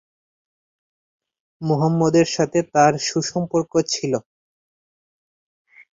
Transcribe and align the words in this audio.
মুহাম্মাদ 1.61 2.13
এর 2.21 2.27
সাথে 2.35 2.59
তার 2.73 2.93
সুসম্পর্ক 3.07 3.71
ছিলো। 3.93 4.19